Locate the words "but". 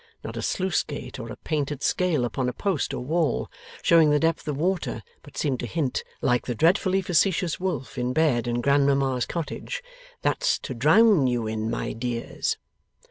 5.21-5.37